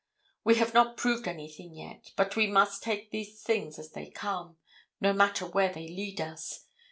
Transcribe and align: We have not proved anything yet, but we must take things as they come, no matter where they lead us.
We 0.43 0.55
have 0.55 0.73
not 0.73 0.97
proved 0.97 1.27
anything 1.27 1.75
yet, 1.75 2.11
but 2.15 2.35
we 2.35 2.47
must 2.47 2.81
take 2.81 3.11
things 3.11 3.77
as 3.77 3.91
they 3.91 4.09
come, 4.09 4.57
no 4.99 5.13
matter 5.13 5.45
where 5.45 5.71
they 5.71 5.87
lead 5.87 6.19
us. 6.19 6.65